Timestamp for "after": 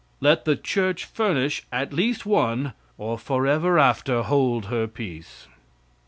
3.77-4.23